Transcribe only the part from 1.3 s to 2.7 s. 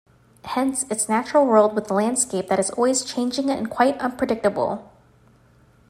world with a landscape that